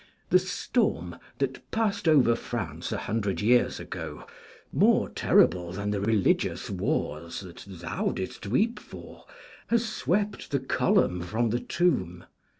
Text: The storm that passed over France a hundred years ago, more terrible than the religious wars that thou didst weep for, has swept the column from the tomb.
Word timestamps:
The 0.31 0.39
storm 0.39 1.17
that 1.37 1.69
passed 1.69 2.07
over 2.07 2.33
France 2.35 2.91
a 2.91 2.97
hundred 2.97 3.39
years 3.39 3.79
ago, 3.79 4.25
more 4.73 5.07
terrible 5.09 5.71
than 5.73 5.91
the 5.91 6.01
religious 6.01 6.71
wars 6.71 7.41
that 7.41 7.63
thou 7.67 8.09
didst 8.09 8.47
weep 8.47 8.79
for, 8.79 9.25
has 9.67 9.85
swept 9.87 10.49
the 10.49 10.59
column 10.59 11.21
from 11.21 11.51
the 11.51 11.59
tomb. 11.59 12.23